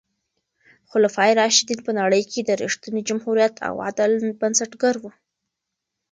خلفای 0.91 1.31
راشدین 1.41 1.79
په 1.85 1.91
نړۍ 1.99 2.23
کې 2.31 2.39
د 2.43 2.49
رښتیني 2.63 3.01
جمهوریت 3.09 3.55
او 3.67 3.73
عدل 3.87 4.11
بنسټګر 4.41 4.95
وو. 4.99 5.11